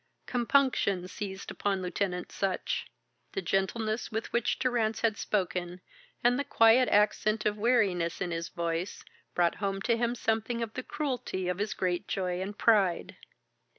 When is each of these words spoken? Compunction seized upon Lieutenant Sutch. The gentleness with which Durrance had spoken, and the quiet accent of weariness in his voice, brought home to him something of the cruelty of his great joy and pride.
Compunction 0.25 1.07
seized 1.07 1.51
upon 1.51 1.83
Lieutenant 1.83 2.31
Sutch. 2.31 2.87
The 3.33 3.41
gentleness 3.43 4.11
with 4.11 4.33
which 4.33 4.57
Durrance 4.57 5.01
had 5.01 5.15
spoken, 5.15 5.79
and 6.23 6.39
the 6.39 6.43
quiet 6.43 6.89
accent 6.89 7.45
of 7.45 7.55
weariness 7.55 8.19
in 8.19 8.31
his 8.31 8.49
voice, 8.49 9.03
brought 9.35 9.53
home 9.61 9.79
to 9.83 9.95
him 9.95 10.15
something 10.15 10.63
of 10.63 10.73
the 10.73 10.81
cruelty 10.81 11.47
of 11.47 11.59
his 11.59 11.75
great 11.75 12.07
joy 12.07 12.41
and 12.41 12.57
pride. 12.57 13.15